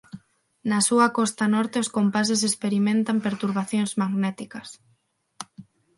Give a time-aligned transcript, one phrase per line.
[0.69, 4.69] Na súa costa norte os compases experimentan perturbacións magnéticas.